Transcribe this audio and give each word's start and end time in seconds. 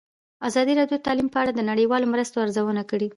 ازادي 0.47 0.73
راډیو 0.79 0.97
د 0.99 1.03
تعلیم 1.07 1.27
په 1.31 1.37
اړه 1.41 1.51
د 1.53 1.61
نړیوالو 1.71 2.11
مرستو 2.13 2.37
ارزونه 2.45 2.81
کړې. 2.91 3.07